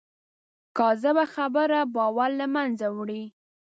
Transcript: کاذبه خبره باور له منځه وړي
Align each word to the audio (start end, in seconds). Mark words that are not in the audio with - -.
کاذبه 0.77 1.25
خبره 1.35 1.79
باور 1.95 2.29
له 2.39 2.45
منځه 2.55 2.87
وړي 2.97 3.23